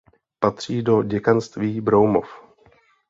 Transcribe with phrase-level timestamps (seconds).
[0.39, 2.41] Patří do děkanství Broumov.